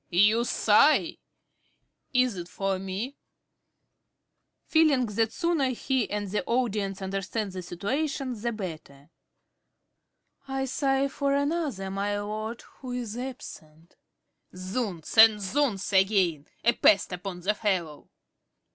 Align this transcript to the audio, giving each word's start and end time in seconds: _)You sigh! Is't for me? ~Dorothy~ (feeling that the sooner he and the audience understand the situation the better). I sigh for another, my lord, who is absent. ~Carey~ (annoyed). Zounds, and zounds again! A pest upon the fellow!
_)You 0.09 0.45
sigh! 0.45 1.17
Is't 2.11 2.49
for 2.49 2.79
me? 2.79 3.01
~Dorothy~ 3.09 3.17
(feeling 4.65 5.05
that 5.05 5.27
the 5.27 5.31
sooner 5.31 5.69
he 5.69 6.09
and 6.09 6.27
the 6.27 6.43
audience 6.45 7.03
understand 7.03 7.51
the 7.51 7.61
situation 7.61 8.33
the 8.41 8.51
better). 8.51 9.11
I 10.47 10.65
sigh 10.65 11.07
for 11.07 11.35
another, 11.35 11.91
my 11.91 12.19
lord, 12.19 12.63
who 12.79 12.93
is 12.93 13.15
absent. 13.15 13.95
~Carey~ 14.51 14.51
(annoyed). 14.53 14.63
Zounds, 15.05 15.17
and 15.19 15.39
zounds 15.39 15.93
again! 15.93 16.47
A 16.63 16.73
pest 16.73 17.13
upon 17.13 17.41
the 17.41 17.53
fellow! 17.53 18.09